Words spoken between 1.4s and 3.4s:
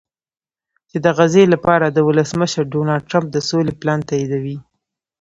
لپاره د ولسمشر ډونالډټرمپ د